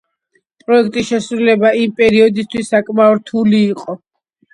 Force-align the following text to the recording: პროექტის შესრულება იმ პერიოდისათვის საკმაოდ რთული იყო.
პროექტის 0.69 1.09
შესრულება 1.09 1.71
იმ 1.81 1.93
პერიოდისათვის 1.99 2.71
საკმაოდ 2.75 3.21
რთული 3.21 3.61
იყო. 3.67 3.97